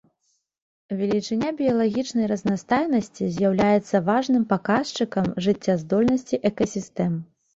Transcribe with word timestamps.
Велічыня 1.01 1.49
біялагічнай 1.59 2.25
разнастайнасці 2.31 3.27
з'яўляецца 3.35 4.01
важным 4.09 4.43
паказчыкам 4.53 5.25
жыццяздольнасці 5.47 6.35
экасістэм. 6.51 7.13